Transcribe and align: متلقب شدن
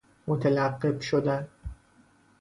متلقب 0.27 1.01
شدن 1.01 1.47